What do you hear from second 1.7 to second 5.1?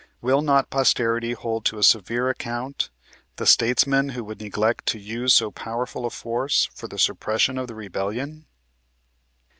a severe account the statesman who would neglect to